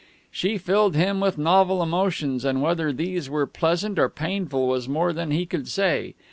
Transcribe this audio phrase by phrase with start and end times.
[0.31, 5.13] She filled him with novel emotions, and whether these were pleasant or painful was more
[5.13, 6.15] than he could say.